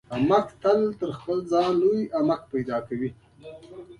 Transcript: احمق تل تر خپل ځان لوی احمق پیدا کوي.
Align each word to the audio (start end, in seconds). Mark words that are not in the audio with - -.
احمق 0.15 0.47
تل 0.61 0.79
تر 0.99 1.09
خپل 1.17 1.37
ځان 1.51 1.69
لوی 1.81 1.99
احمق 2.17 2.41
پیدا 2.53 2.77
کوي. 2.87 3.09